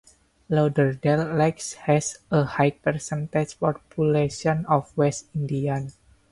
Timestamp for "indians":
5.35-5.95